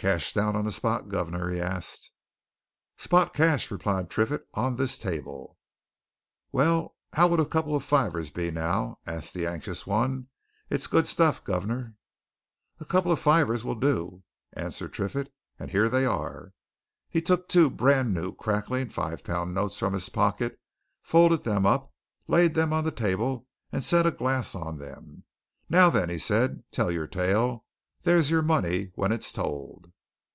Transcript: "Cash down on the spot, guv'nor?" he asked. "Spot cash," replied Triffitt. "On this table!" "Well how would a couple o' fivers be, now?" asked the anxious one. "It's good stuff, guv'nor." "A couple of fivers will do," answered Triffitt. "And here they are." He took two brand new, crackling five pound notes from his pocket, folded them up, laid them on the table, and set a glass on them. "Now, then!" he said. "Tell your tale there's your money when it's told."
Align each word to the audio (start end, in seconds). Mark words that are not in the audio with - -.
"Cash 0.00 0.32
down 0.32 0.56
on 0.56 0.64
the 0.64 0.72
spot, 0.72 1.10
guv'nor?" 1.10 1.50
he 1.50 1.60
asked. 1.60 2.10
"Spot 2.96 3.34
cash," 3.34 3.70
replied 3.70 4.08
Triffitt. 4.08 4.48
"On 4.54 4.76
this 4.76 4.96
table!" 4.96 5.58
"Well 6.52 6.96
how 7.12 7.28
would 7.28 7.38
a 7.38 7.44
couple 7.44 7.74
o' 7.74 7.80
fivers 7.80 8.30
be, 8.30 8.50
now?" 8.50 8.98
asked 9.06 9.34
the 9.34 9.46
anxious 9.46 9.86
one. 9.86 10.28
"It's 10.70 10.86
good 10.86 11.06
stuff, 11.06 11.44
guv'nor." 11.44 11.96
"A 12.78 12.84
couple 12.86 13.12
of 13.12 13.20
fivers 13.20 13.62
will 13.62 13.74
do," 13.74 14.22
answered 14.54 14.94
Triffitt. 14.94 15.30
"And 15.58 15.70
here 15.70 15.90
they 15.90 16.06
are." 16.06 16.54
He 17.10 17.20
took 17.20 17.46
two 17.46 17.68
brand 17.68 18.14
new, 18.14 18.32
crackling 18.34 18.88
five 18.88 19.22
pound 19.22 19.52
notes 19.52 19.76
from 19.78 19.92
his 19.92 20.08
pocket, 20.08 20.58
folded 21.02 21.42
them 21.44 21.66
up, 21.66 21.92
laid 22.26 22.54
them 22.54 22.72
on 22.72 22.84
the 22.84 22.90
table, 22.90 23.46
and 23.70 23.84
set 23.84 24.06
a 24.06 24.10
glass 24.10 24.54
on 24.54 24.78
them. 24.78 25.24
"Now, 25.68 25.90
then!" 25.90 26.08
he 26.08 26.16
said. 26.16 26.64
"Tell 26.72 26.90
your 26.90 27.06
tale 27.06 27.66
there's 28.02 28.30
your 28.30 28.40
money 28.40 28.90
when 28.94 29.12
it's 29.12 29.30
told." 29.30 29.92